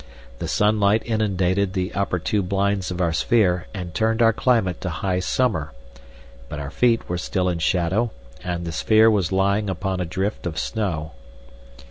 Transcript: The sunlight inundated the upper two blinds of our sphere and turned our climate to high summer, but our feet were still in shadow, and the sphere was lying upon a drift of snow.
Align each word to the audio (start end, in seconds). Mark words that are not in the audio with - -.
The 0.39 0.47
sunlight 0.47 1.03
inundated 1.05 1.73
the 1.73 1.93
upper 1.93 2.17
two 2.17 2.41
blinds 2.41 2.89
of 2.89 2.99
our 2.99 3.13
sphere 3.13 3.67
and 3.71 3.93
turned 3.93 4.19
our 4.19 4.33
climate 4.33 4.81
to 4.81 4.89
high 4.89 5.19
summer, 5.19 5.73
but 6.49 6.59
our 6.59 6.71
feet 6.71 7.07
were 7.07 7.19
still 7.19 7.47
in 7.47 7.59
shadow, 7.59 8.09
and 8.43 8.65
the 8.65 8.71
sphere 8.71 9.11
was 9.11 9.31
lying 9.31 9.69
upon 9.69 9.99
a 9.99 10.05
drift 10.05 10.47
of 10.47 10.57
snow. 10.57 11.11